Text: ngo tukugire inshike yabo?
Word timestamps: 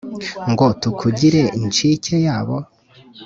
ngo 0.51 0.65
tukugire 0.81 1.41
inshike 1.59 2.13
yabo? 2.25 2.55